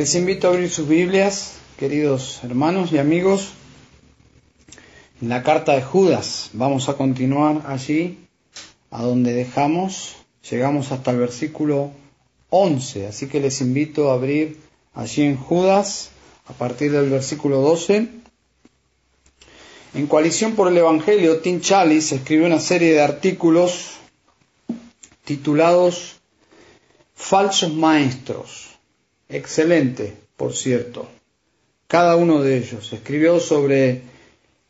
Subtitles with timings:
[0.00, 3.50] Les invito a abrir sus Biblias, queridos hermanos y amigos,
[5.20, 6.48] en la carta de Judas.
[6.54, 8.18] Vamos a continuar allí,
[8.90, 10.16] a donde dejamos.
[10.50, 11.90] Llegamos hasta el versículo
[12.48, 14.56] 11, así que les invito a abrir
[14.94, 16.12] allí en Judas,
[16.46, 18.08] a partir del versículo 12.
[19.92, 23.98] En coalición por el Evangelio, Tim Chalice escribió una serie de artículos
[25.26, 26.16] titulados
[27.14, 28.69] Falsos Maestros.
[29.30, 31.08] Excelente, por cierto.
[31.86, 34.02] Cada uno de ellos escribió sobre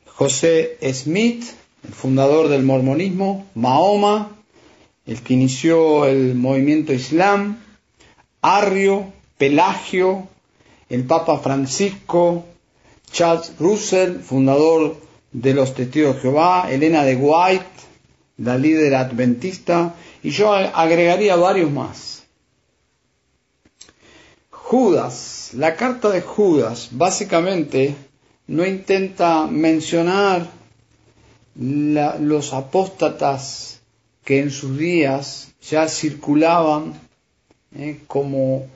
[0.07, 1.45] José Smith,
[1.83, 4.37] el fundador del mormonismo, Mahoma,
[5.07, 7.59] el que inició el movimiento islam,
[8.43, 10.29] Arrio, Pelagio,
[10.91, 12.45] el Papa Francisco,
[13.11, 14.97] Charles Russell, fundador
[15.33, 17.65] de los Testigos de Jehová, Elena de White,
[18.37, 22.20] la líder adventista, y yo agregaría varios más.
[24.71, 27.97] Judas, la carta de Judas, básicamente
[28.47, 30.47] no intenta mencionar
[31.57, 33.81] los apóstatas
[34.25, 36.93] que en sus días ya circulaban
[37.75, 38.69] eh, como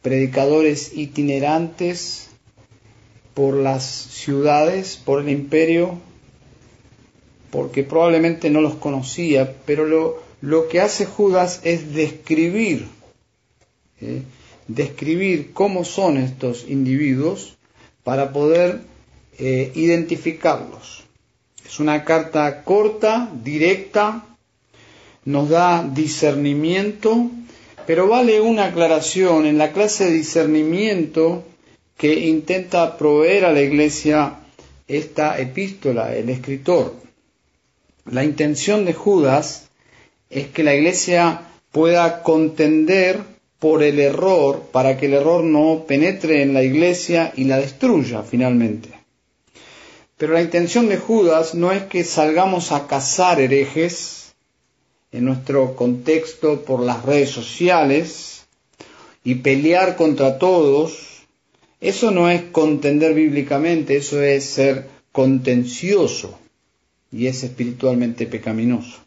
[0.00, 2.28] predicadores itinerantes
[3.34, 5.98] por las ciudades, por el imperio,
[7.50, 12.86] porque probablemente no los conocía, pero lo, que hace Judas es describir,
[14.00, 14.22] ¿eh?
[14.68, 17.56] Describir cómo son estos individuos
[18.04, 18.80] para poder
[19.38, 21.04] eh, identificarlos.
[21.64, 24.26] Es una carta corta, directa,
[25.24, 27.30] nos da discernimiento,
[27.86, 31.44] pero vale una aclaración en la clase de discernimiento
[31.96, 34.40] que intenta proveer a la iglesia
[34.88, 36.94] esta epístola, el escritor.
[38.10, 39.68] La intención de Judas
[40.28, 43.31] es que la iglesia pueda contender
[43.62, 48.24] por el error para que el error no penetre en la iglesia y la destruya
[48.24, 48.88] finalmente.
[50.16, 54.32] Pero la intención de Judas no es que salgamos a cazar herejes
[55.12, 58.46] en nuestro contexto por las redes sociales
[59.22, 61.22] y pelear contra todos.
[61.80, 66.36] Eso no es contender bíblicamente, eso es ser contencioso
[67.12, 68.98] y es espiritualmente pecaminoso.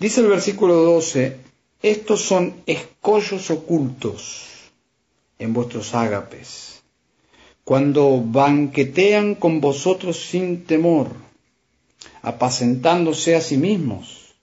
[0.00, 1.45] Dice el versículo 12,
[1.90, 4.44] estos son escollos ocultos
[5.38, 6.82] en vuestros ágapes,
[7.62, 11.10] cuando banquetean con vosotros sin temor,
[12.22, 14.34] apacentándose a sí mismos.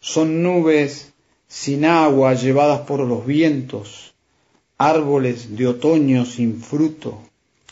[0.00, 1.12] Son nubes
[1.48, 4.12] sin agua llevadas por los vientos,
[4.76, 7.22] árboles de otoño sin fruto,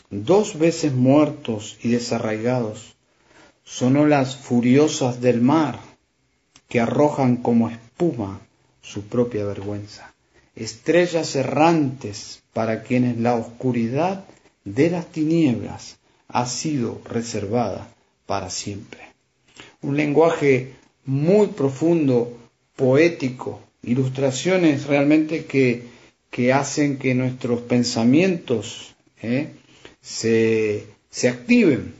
[0.09, 2.95] dos veces muertos y desarraigados.
[3.63, 5.79] Son olas furiosas del mar
[6.67, 8.41] que arrojan como espuma
[8.81, 10.13] su propia vergüenza.
[10.55, 14.25] Estrellas errantes para quienes la oscuridad
[14.65, 15.97] de las tinieblas
[16.27, 17.87] ha sido reservada
[18.25, 18.99] para siempre.
[19.81, 20.73] Un lenguaje
[21.05, 22.37] muy profundo,
[22.75, 25.83] poético, ilustraciones realmente que,
[26.29, 29.49] que hacen que nuestros pensamientos ¿eh?
[30.01, 31.93] se, se activen.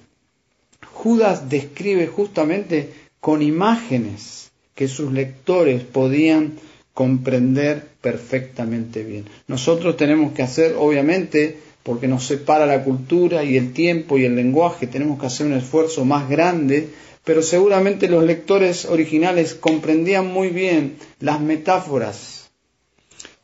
[0.85, 6.53] Judas describe justamente con imágenes que sus lectores podían
[6.93, 9.25] comprender perfectamente bien.
[9.47, 14.35] Nosotros tenemos que hacer, obviamente, porque nos separa la cultura y el tiempo y el
[14.35, 16.89] lenguaje, tenemos que hacer un esfuerzo más grande,
[17.23, 22.51] pero seguramente los lectores originales comprendían muy bien las metáforas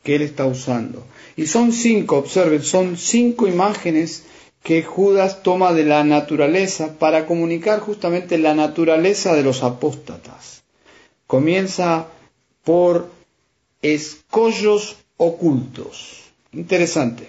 [0.02, 1.04] que él está usando.
[1.36, 4.24] Y son cinco, observen, son cinco imágenes
[4.62, 10.58] que Judas toma de la naturaleza para comunicar justamente la naturaleza de los apóstatas
[11.28, 12.06] comienza
[12.64, 13.10] por
[13.82, 16.22] escollos ocultos.
[16.52, 17.28] Interesante.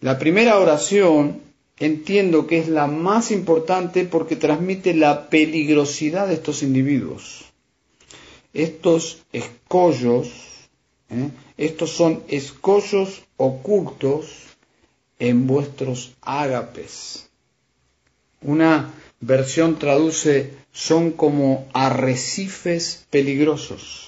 [0.00, 1.40] La primera oración
[1.78, 7.44] entiendo que es la más importante porque transmite la peligrosidad de estos individuos.
[8.52, 10.28] Estos escollos,
[11.10, 11.30] ¿eh?
[11.56, 14.26] estos son escollos ocultos
[15.18, 17.28] en vuestros ágapes.
[18.40, 24.07] Una versión traduce son como arrecifes peligrosos.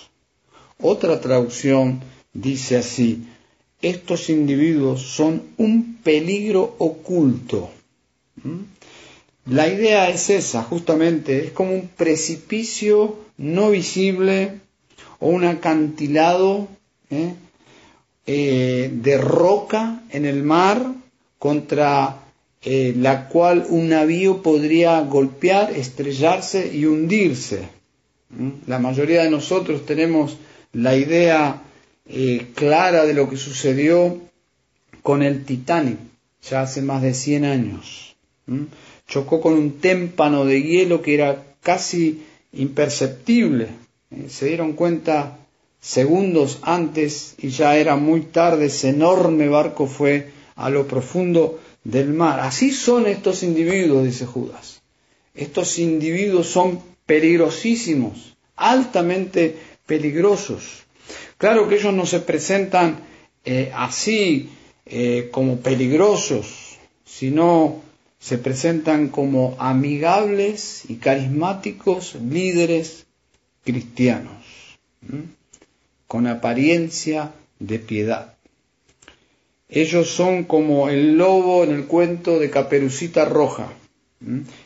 [0.83, 2.01] Otra traducción
[2.33, 3.25] dice así,
[3.83, 7.71] estos individuos son un peligro oculto.
[8.43, 8.61] ¿Mm?
[9.47, 14.61] La idea es esa, justamente, es como un precipicio no visible
[15.19, 16.69] o un acantilado
[17.11, 17.35] ¿eh?
[18.27, 20.95] Eh, de roca en el mar
[21.39, 22.21] contra
[22.63, 27.69] eh, la cual un navío podría golpear, estrellarse y hundirse.
[28.29, 28.51] ¿Mm?
[28.67, 30.37] La mayoría de nosotros tenemos
[30.73, 31.63] la idea
[32.07, 34.19] eh, clara de lo que sucedió
[35.03, 35.99] con el Titanic,
[36.43, 38.17] ya hace más de 100 años.
[39.07, 42.23] Chocó con un témpano de hielo que era casi
[42.53, 43.69] imperceptible.
[44.11, 45.39] Eh, se dieron cuenta
[45.81, 52.09] segundos antes y ya era muy tarde, ese enorme barco fue a lo profundo del
[52.09, 52.41] mar.
[52.41, 54.83] Así son estos individuos, dice Judas.
[55.35, 59.57] Estos individuos son peligrosísimos, altamente
[59.91, 60.85] peligrosos.
[61.37, 63.01] Claro que ellos no se presentan
[63.45, 64.51] eh, así
[64.87, 67.83] eh, como peligrosos, sino
[68.21, 73.07] se presentan como amigables y carismáticos líderes
[73.65, 74.39] cristianos,
[76.07, 78.35] con apariencia de piedad.
[79.69, 83.73] Ellos son como el lobo en el cuento de Caperucita Roja,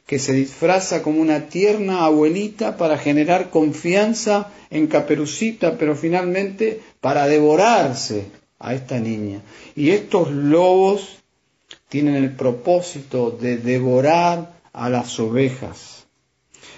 [0.06, 7.26] que se disfraza como una tierna abuelita para generar confianza en Caperucita, pero finalmente para
[7.26, 8.26] devorarse
[8.58, 9.42] a esta niña.
[9.76, 11.18] Y estos lobos
[11.88, 16.06] tienen el propósito de devorar a las ovejas.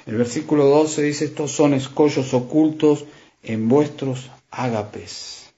[0.05, 3.07] El versículo 12 dice, estos son escollos ocultos
[3.43, 5.53] en vuestros ágapes.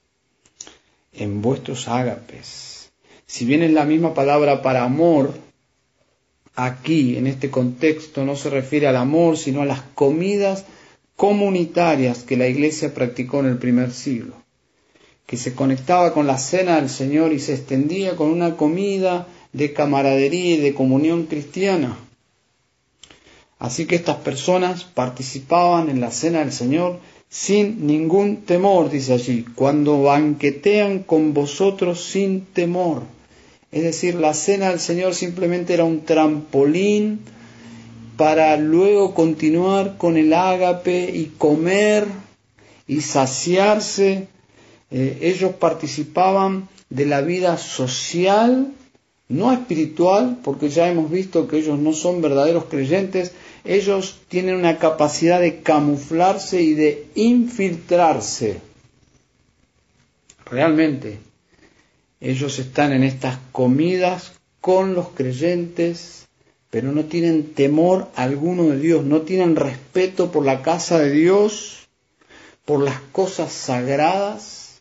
[1.13, 2.91] En vuestros ágapes.
[3.27, 5.35] Si bien es la misma palabra para amor,
[6.59, 10.65] aquí, en este contexto, no se refiere al amor, sino a las comidas
[11.15, 14.35] comunitarias que la iglesia practicó en el primer siglo,
[15.25, 19.73] que se conectaba con la cena del Señor y se extendía con una comida de
[19.73, 21.97] camaradería y de comunión cristiana.
[23.61, 29.45] Así que estas personas participaban en la cena del Señor sin ningún temor, dice allí,
[29.55, 33.03] cuando banquetean con vosotros sin temor.
[33.71, 37.21] Es decir, la cena del Señor simplemente era un trampolín
[38.17, 42.07] para luego continuar con el ágape y comer
[42.87, 44.29] y saciarse.
[44.91, 48.73] Eh, ellos participaban de la vida social
[49.29, 53.33] no espiritual, porque ya hemos visto que ellos no son verdaderos creyentes,
[53.65, 58.61] ellos tienen una capacidad de camuflarse y de infiltrarse.
[60.47, 61.19] Realmente,
[62.21, 66.27] ellos están en estas comidas con los creyentes,
[66.71, 71.89] pero no tienen temor alguno de Dios, no tienen respeto por la casa de Dios,
[72.65, 74.81] por las cosas sagradas,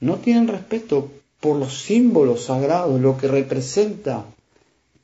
[0.00, 1.10] no tienen respeto
[1.40, 4.24] por los símbolos sagrados, lo que representa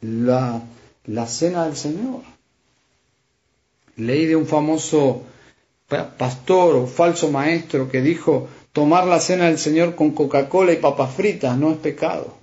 [0.00, 0.62] la,
[1.04, 2.22] la cena del Señor.
[3.96, 5.24] Leí de un famoso
[5.88, 11.12] pastor o falso maestro que dijo, tomar la cena del Señor con Coca-Cola y papas
[11.12, 12.36] fritas no es pecado,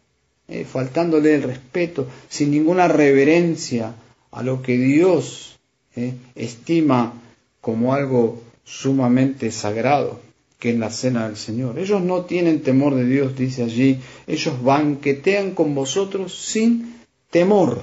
[0.50, 3.96] eh, faltándole el respeto, sin ninguna reverencia
[4.32, 5.58] a lo que Dios
[5.96, 7.14] eh, estima
[7.62, 10.20] como algo sumamente sagrado
[10.60, 11.80] que en la cena del Señor.
[11.80, 16.98] Ellos no tienen temor de Dios, dice allí, ellos banquetean con vosotros sin
[17.30, 17.82] temor.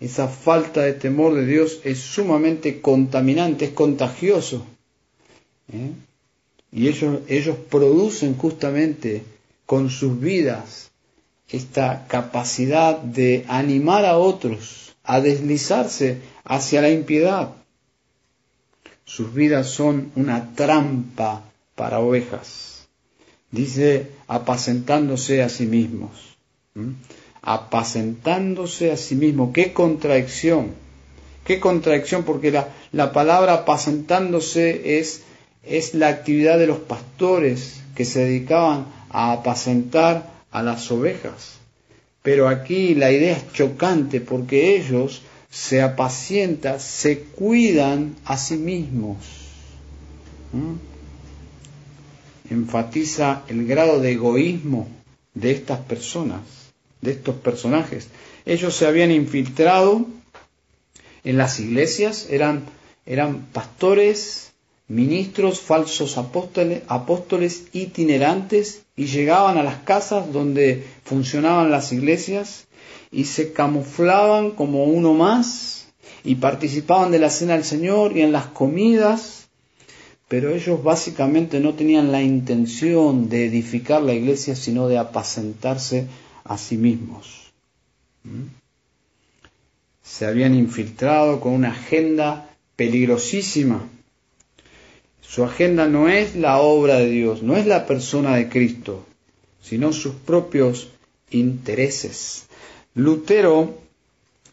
[0.00, 4.64] Esa falta de temor de Dios es sumamente contaminante, es contagioso.
[5.70, 5.90] ¿eh?
[6.74, 9.22] Y ellos, ellos producen justamente
[9.64, 10.90] con sus vidas
[11.48, 17.50] esta capacidad de animar a otros a deslizarse hacia la impiedad.
[19.04, 21.44] Sus vidas son una trampa
[21.76, 22.88] para ovejas.
[23.50, 26.36] Dice apacentándose a sí mismos.
[27.40, 29.50] Apacentándose a sí mismos.
[29.52, 30.72] Qué contradicción.
[31.44, 35.22] Qué contradicción porque la, la palabra apacentándose es,
[35.66, 41.54] es la actividad de los pastores que se dedicaban a apacentar a las ovejas.
[42.22, 49.18] Pero aquí la idea es chocante porque ellos se apacienta, se cuidan a sí mismos.
[50.52, 50.74] ¿Mm?
[52.50, 54.88] Enfatiza el grado de egoísmo
[55.34, 56.40] de estas personas,
[57.00, 58.08] de estos personajes.
[58.46, 60.06] Ellos se habían infiltrado
[61.24, 62.64] en las iglesias, eran,
[63.06, 64.53] eran pastores,
[64.88, 72.66] ministros, falsos apóstoles, apóstoles itinerantes y llegaban a las casas donde funcionaban las iglesias
[73.10, 75.86] y se camuflaban como uno más
[76.22, 79.48] y participaban de la cena del Señor y en las comidas,
[80.28, 86.08] pero ellos básicamente no tenían la intención de edificar la iglesia, sino de apacentarse
[86.44, 87.52] a sí mismos.
[88.24, 88.44] ¿Mm?
[90.02, 93.88] Se habían infiltrado con una agenda peligrosísima.
[95.26, 99.04] Su agenda no es la obra de Dios, no es la persona de Cristo,
[99.60, 100.88] sino sus propios
[101.30, 102.46] intereses.
[102.94, 103.78] Lutero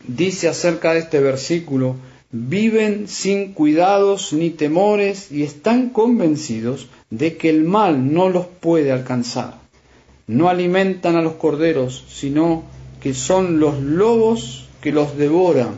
[0.07, 1.95] dice acerca de este versículo,
[2.31, 8.91] viven sin cuidados ni temores y están convencidos de que el mal no los puede
[8.91, 9.61] alcanzar.
[10.31, 12.63] no alimentan a los corderos, sino
[13.01, 15.73] que son los lobos que los devoran.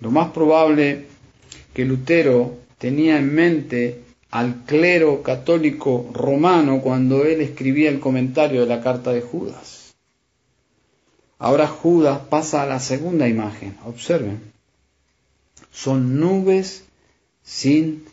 [0.00, 1.06] Lo más probable
[1.72, 8.66] que Lutero tenía en mente al clero católico romano cuando él escribía el comentario de
[8.66, 9.94] la carta de Judas.
[11.38, 13.76] Ahora Judas pasa a la segunda imagen.
[13.84, 14.52] Observen.
[15.70, 16.84] Son nubes
[17.42, 18.04] sin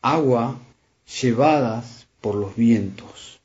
[0.00, 0.58] agua
[1.20, 3.40] llevadas por los vientos.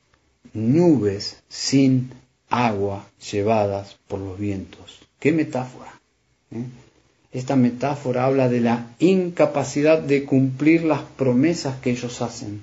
[0.53, 2.11] Nubes sin
[2.49, 4.99] agua llevadas por los vientos.
[5.19, 5.99] ¿Qué metáfora?
[6.51, 6.63] ¿Eh?
[7.33, 12.61] Esta metáfora habla de la incapacidad de cumplir las promesas que ellos hacen.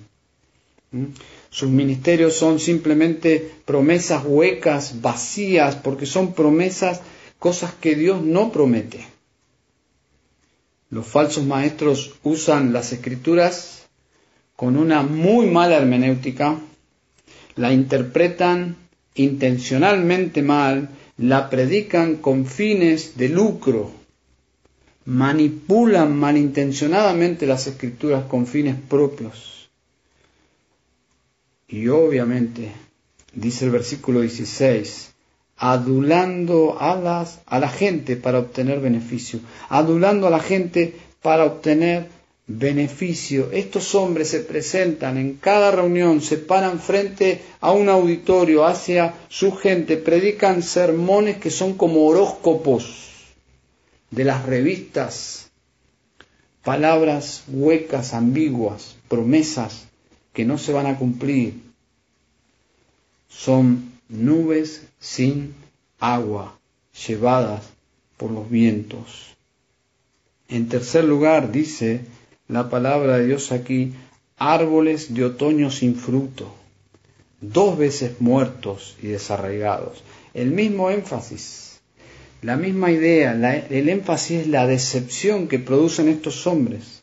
[0.93, 1.07] ¿Mm?
[1.50, 7.00] Sus ministerios son simplemente promesas huecas, vacías, porque son promesas,
[7.41, 9.05] cosas que Dios no promete.
[10.91, 13.89] Los falsos maestros usan las escrituras
[14.55, 16.61] con una muy mala hermenéutica,
[17.57, 18.77] la interpretan
[19.15, 24.00] intencionalmente mal, la predican con fines de lucro,
[25.04, 29.69] manipulan malintencionadamente las escrituras con fines propios.
[31.69, 32.73] Y obviamente,
[33.33, 35.12] dice el versículo 16,
[35.57, 42.09] adulando a, las, a la gente para obtener beneficio, adulando a la gente para obtener
[42.47, 43.50] beneficio.
[43.52, 49.52] Estos hombres se presentan en cada reunión, se paran frente a un auditorio, hacia su
[49.52, 53.10] gente, predican sermones que son como horóscopos
[54.11, 55.50] de las revistas,
[56.64, 59.87] palabras huecas, ambiguas, promesas
[60.33, 61.61] que no se van a cumplir.
[63.29, 65.55] Son nubes sin
[65.99, 66.59] agua
[67.07, 67.69] llevadas
[68.17, 69.37] por los vientos.
[70.49, 72.00] En tercer lugar, dice
[72.49, 73.95] la palabra de Dios aquí,
[74.37, 76.52] árboles de otoño sin fruto,
[77.40, 80.02] dos veces muertos y desarraigados.
[80.35, 81.70] El mismo énfasis
[82.43, 83.33] la misma idea,
[83.69, 87.03] el énfasis es la decepción que producen estos hombres.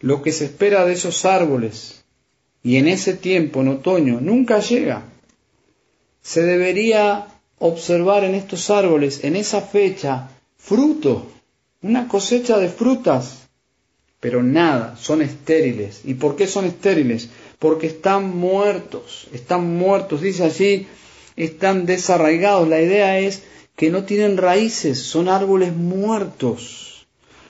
[0.00, 2.04] Lo que se espera de esos árboles,
[2.62, 5.04] y en ese tiempo, en otoño, nunca llega.
[6.22, 11.26] Se debería observar en estos árboles, en esa fecha, fruto,
[11.82, 13.48] una cosecha de frutas,
[14.20, 16.02] pero nada, son estériles.
[16.04, 17.28] ¿Y por qué son estériles?
[17.58, 20.86] Porque están muertos, están muertos, dice allí,
[21.38, 22.68] están desarraigados.
[22.68, 23.42] La idea es
[23.76, 27.06] que no tienen raíces, son árboles muertos,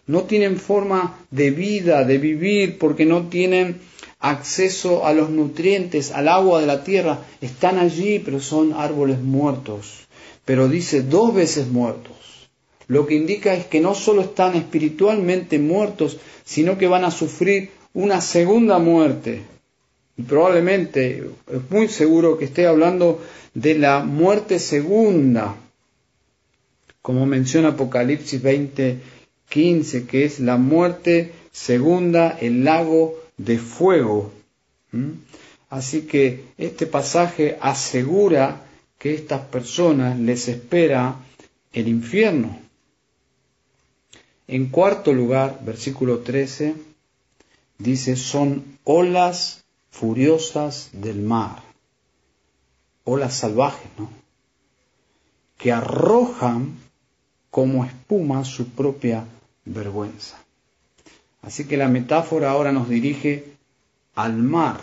[0.07, 3.81] no tienen forma de vida, de vivir, porque no tienen
[4.21, 10.07] acceso a los nutrientes, al agua de la tierra, están allí, pero son árboles muertos.
[10.45, 12.17] Pero dice dos veces muertos.
[12.89, 17.71] Lo que indica es que no solo están espiritualmente muertos, sino que van a sufrir
[17.93, 19.43] una segunda muerte.
[20.19, 25.55] Y probablemente, es muy seguro que esté hablando de la muerte segunda,
[27.01, 28.99] como menciona Apocalipsis 20,
[29.49, 34.33] 15, que es la muerte segunda, el lago de fuego.
[35.71, 38.65] Así que este pasaje asegura
[38.99, 41.15] que estas personas les espera
[41.73, 42.59] el infierno.
[44.49, 46.75] En cuarto lugar, versículo 13,
[47.79, 49.65] dice, son olas
[49.99, 51.63] furiosas del mar,
[53.05, 54.09] olas salvajes, ¿no?
[55.57, 56.79] Que arrojan
[57.51, 59.25] como espuma su propia
[59.65, 60.39] vergüenza.
[61.43, 63.53] Así que la metáfora ahora nos dirige
[64.15, 64.81] al mar,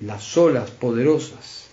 [0.00, 1.68] las olas poderosas,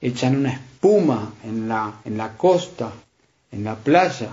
[0.00, 2.92] echan una espuma en la, en la costa,
[3.50, 4.30] en la playa.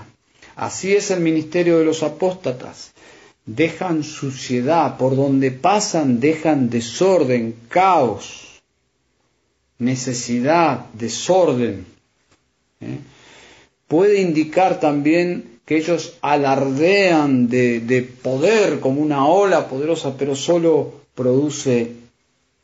[0.55, 2.91] Así es el ministerio de los apóstatas.
[3.55, 8.61] Dejan suciedad, por donde pasan dejan desorden, caos,
[9.79, 11.85] necesidad, desorden,
[12.81, 12.99] ¿eh?
[13.87, 20.93] Puede indicar también que ellos alardean de, de poder como una ola poderosa, pero solo
[21.15, 21.93] produce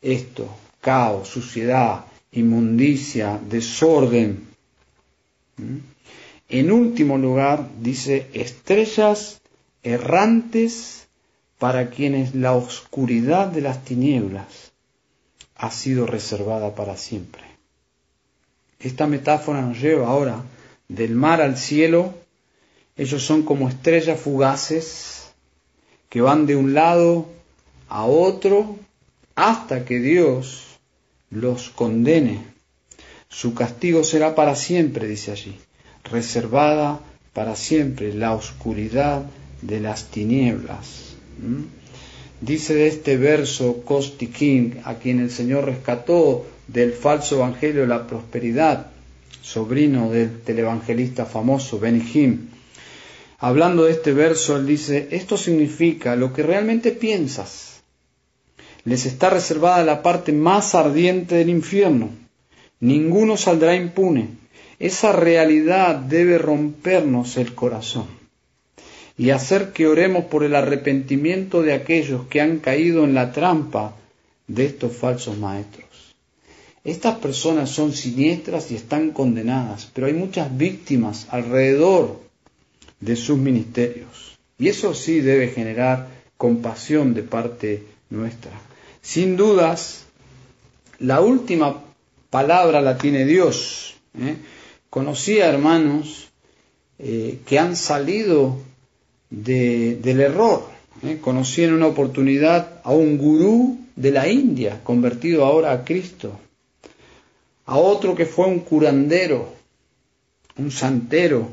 [0.00, 0.48] esto,
[0.80, 4.46] caos, suciedad, inmundicia, desorden.
[5.56, 5.78] ¿Mm?
[6.48, 9.40] En último lugar, dice, estrellas
[9.86, 11.06] errantes
[11.58, 14.72] para quienes la oscuridad de las tinieblas
[15.54, 17.42] ha sido reservada para siempre.
[18.80, 20.42] Esta metáfora nos lleva ahora
[20.88, 22.14] del mar al cielo.
[22.96, 25.30] Ellos son como estrellas fugaces
[26.08, 27.26] que van de un lado
[27.88, 28.76] a otro
[29.36, 30.78] hasta que Dios
[31.30, 32.42] los condene.
[33.28, 35.56] Su castigo será para siempre, dice allí,
[36.04, 37.00] reservada
[37.32, 39.22] para siempre la oscuridad
[39.62, 41.14] de las tinieblas.
[42.40, 47.86] dice de este verso Costi King, a quien el Señor rescató del falso evangelio de
[47.86, 48.90] la prosperidad,
[49.42, 52.40] sobrino del televangelista famoso Benny
[53.38, 57.82] Hablando de este verso, él dice, esto significa lo que realmente piensas.
[58.84, 62.10] Les está reservada la parte más ardiente del infierno.
[62.80, 64.28] Ninguno saldrá impune.
[64.78, 68.15] Esa realidad debe rompernos el corazón
[69.18, 73.96] y hacer que oremos por el arrepentimiento de aquellos que han caído en la trampa
[74.46, 75.86] de estos falsos maestros.
[76.84, 82.20] Estas personas son siniestras y están condenadas, pero hay muchas víctimas alrededor
[83.00, 84.38] de sus ministerios.
[84.58, 88.52] Y eso sí debe generar compasión de parte nuestra.
[89.02, 90.04] Sin dudas,
[90.98, 91.82] la última
[92.30, 93.96] palabra la tiene Dios.
[94.18, 94.36] ¿eh?
[94.88, 96.28] Conocía hermanos
[96.98, 98.58] eh, que han salido
[99.30, 100.64] del error.
[101.02, 101.18] ¿eh?
[101.20, 106.32] Conocí en una oportunidad a un gurú de la India, convertido ahora a Cristo,
[107.64, 109.48] a otro que fue un curandero,
[110.58, 111.48] un santero,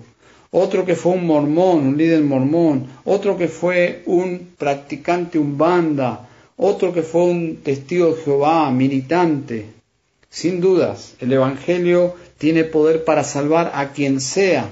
[0.52, 6.94] otro que fue un mormón, un líder mormón, otro que fue un practicante umbanda, otro
[6.94, 9.66] que fue un testigo de Jehová, militante.
[10.30, 14.70] Sin dudas, el Evangelio tiene poder para salvar a quien sea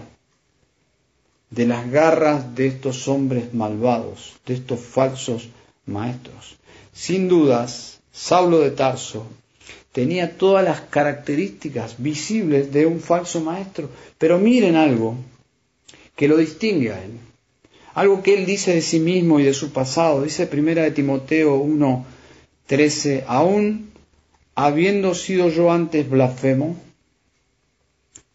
[1.51, 5.49] de las garras de estos hombres malvados, de estos falsos
[5.85, 6.57] maestros.
[6.93, 9.27] Sin dudas, Saulo de Tarso
[9.91, 15.15] tenía todas las características visibles de un falso maestro, pero miren algo
[16.15, 17.11] que lo distingue a él.
[17.93, 20.23] Algo que él dice de sí mismo y de su pasado.
[20.23, 22.05] Dice primera de Timoteo 1,
[22.67, 23.91] 13, aún
[24.55, 26.77] habiendo sido yo antes blasfemo,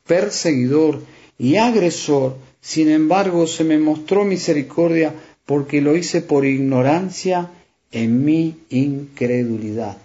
[0.07, 1.03] perseguidor
[1.39, 7.49] y agresor, sin embargo, se me mostró misericordia porque lo hice por ignorancia
[7.93, 9.99] en mi incredulidad.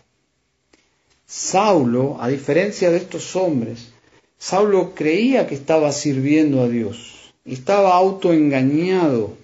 [1.26, 3.94] Saulo, a diferencia de estos hombres,
[4.38, 9.36] Saulo creía que estaba sirviendo a Dios, estaba autoengañado,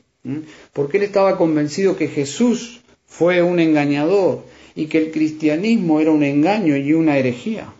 [0.71, 6.21] porque él estaba convencido que Jesús fue un engañador y que el cristianismo era un
[6.21, 7.73] engaño y una herejía.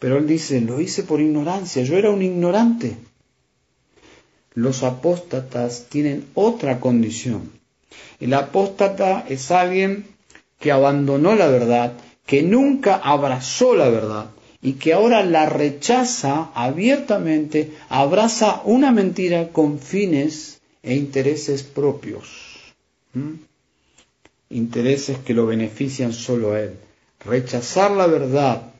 [0.00, 2.96] Pero él dice, lo hice por ignorancia, yo era un ignorante
[4.54, 7.50] los apóstatas tienen otra condición.
[8.20, 10.06] El apóstata es alguien
[10.60, 11.92] que abandonó la verdad,
[12.26, 14.26] que nunca abrazó la verdad
[14.62, 22.24] y que ahora la rechaza abiertamente, abraza una mentira con fines e intereses propios.
[24.48, 26.76] Intereses que lo benefician solo a él.
[27.20, 28.72] Rechazar la verdad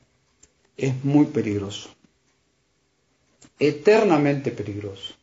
[0.77, 1.91] es muy peligroso.
[3.59, 5.15] Eternamente peligroso.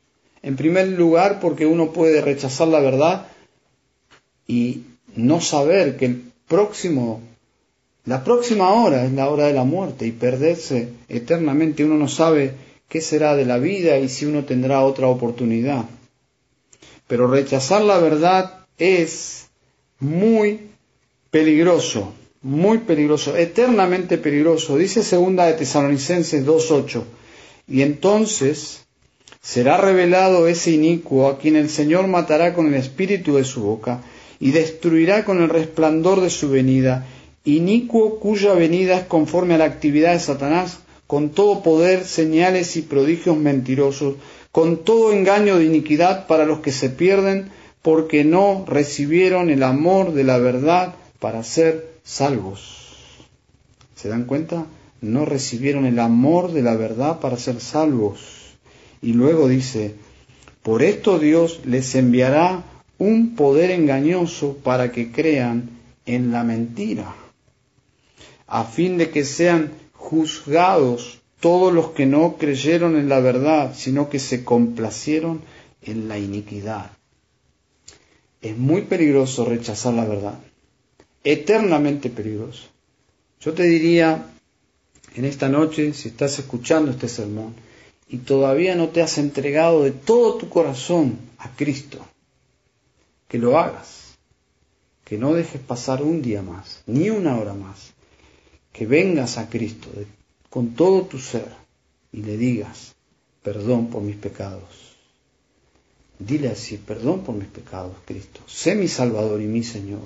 [0.43, 3.27] En primer lugar, porque uno puede rechazar la verdad
[4.47, 4.83] y
[5.15, 7.21] no saber que el próximo,
[8.05, 11.85] la próxima hora es la hora de la muerte y perderse eternamente.
[11.85, 12.53] Uno no sabe
[12.89, 15.85] qué será de la vida y si uno tendrá otra oportunidad.
[17.07, 19.47] Pero rechazar la verdad es
[19.99, 20.71] muy
[21.29, 24.77] peligroso, muy peligroso, eternamente peligroso.
[24.77, 27.03] Dice segunda de Tesalonicenses 2.8.
[27.67, 28.85] Y entonces
[29.41, 34.01] será revelado ese inicuo a quien el Señor matará con el espíritu de su boca
[34.39, 37.05] y destruirá con el resplandor de su venida,
[37.43, 42.83] inicuo cuya venida es conforme a la actividad de Satanás, con todo poder, señales y
[42.83, 44.15] prodigios mentirosos,
[44.51, 47.49] con todo engaño de iniquidad para los que se pierden,
[47.81, 52.95] porque no recibieron el amor de la verdad para ser salvos.
[53.95, 54.65] ¿Se dan cuenta?
[55.01, 58.40] No recibieron el amor de la verdad para ser salvos.
[59.01, 59.95] Y luego dice,
[60.61, 62.63] por esto Dios les enviará
[62.97, 65.71] un poder engañoso para que crean
[66.05, 67.15] en la mentira,
[68.47, 74.09] a fin de que sean juzgados todos los que no creyeron en la verdad, sino
[74.09, 75.41] que se complacieron
[75.81, 76.91] en la iniquidad.
[78.41, 80.39] Es muy peligroso rechazar la verdad,
[81.23, 82.67] eternamente peligroso.
[83.39, 84.27] Yo te diría
[85.15, 87.55] en esta noche, si estás escuchando este sermón,
[88.11, 91.97] y todavía no te has entregado de todo tu corazón a Cristo,
[93.29, 94.17] que lo hagas,
[95.05, 97.93] que no dejes pasar un día más, ni una hora más,
[98.73, 99.87] que vengas a Cristo
[100.49, 101.47] con todo tu ser
[102.11, 102.95] y le digas,
[103.43, 104.97] perdón por mis pecados.
[106.19, 108.41] Dile así, perdón por mis pecados, Cristo.
[108.45, 110.01] Sé mi Salvador y mi Señor.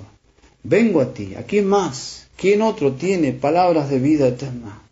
[0.62, 1.34] Vengo a ti.
[1.34, 2.28] ¿A quién más?
[2.36, 4.85] ¿Quién otro tiene palabras de vida eterna?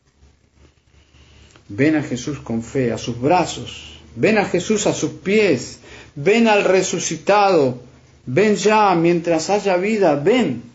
[1.69, 3.99] Ven a Jesús con fe, a sus brazos.
[4.17, 5.79] Ven a Jesús a sus pies.
[6.15, 7.79] Ven al resucitado.
[8.27, 10.15] Ven ya mientras haya vida.
[10.17, 10.75] Ven.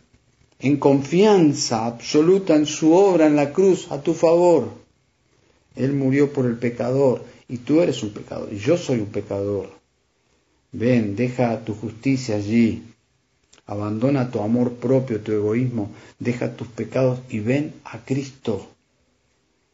[0.62, 4.70] en confianza absoluta en su obra en la cruz a tu favor.
[5.76, 9.70] Él murió por el pecador y tú eres un pecador y yo soy un pecador.
[10.72, 12.84] Ven, deja tu justicia allí,
[13.66, 18.68] abandona tu amor propio, tu egoísmo, deja tus pecados y ven a Cristo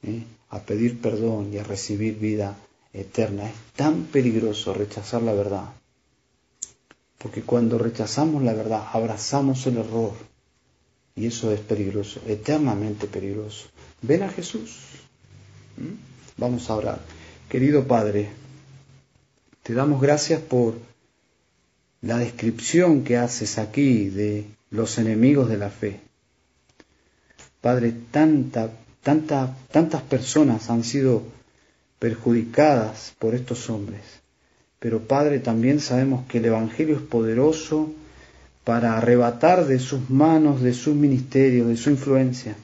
[0.04, 0.24] ¿eh?
[0.50, 2.58] A pedir perdón y a recibir vida
[2.94, 3.50] eterna.
[3.50, 5.66] Es tan peligroso rechazar la verdad,
[7.18, 10.14] porque cuando rechazamos la verdad abrazamos el error
[11.16, 13.68] y eso es peligroso, eternamente peligroso.
[14.02, 14.78] Ven a Jesús.
[16.38, 17.00] Vamos a orar.
[17.50, 18.30] Querido Padre,
[19.64, 20.76] te damos gracias por
[22.02, 26.02] la descripción que haces aquí de los enemigos de la fe.
[27.62, 28.70] Padre, tanta,
[29.06, 31.22] tanta, tantas personas han sido
[32.00, 34.02] perjudicadas por estos hombres.
[34.80, 37.92] Pero Padre, también sabemos que el Evangelio es poderoso
[38.64, 42.56] para arrebatar de sus manos, de su ministerio, de su influencia,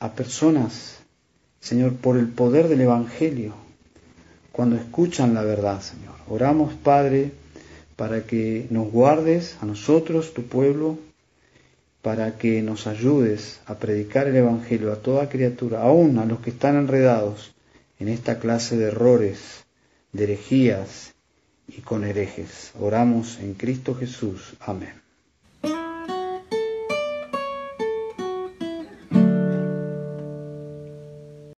[0.00, 0.96] a personas,
[1.60, 3.54] Señor, por el poder del Evangelio,
[4.50, 6.16] cuando escuchan la verdad, Señor.
[6.28, 7.30] Oramos, Padre,
[7.94, 10.98] para que nos guardes a nosotros, tu pueblo,
[12.06, 16.50] para que nos ayudes a predicar el Evangelio a toda criatura, aún a los que
[16.50, 17.52] están enredados
[17.98, 19.64] en esta clase de errores,
[20.12, 21.14] de herejías
[21.66, 22.70] y con herejes.
[22.78, 24.54] Oramos en Cristo Jesús.
[24.60, 25.05] Amén.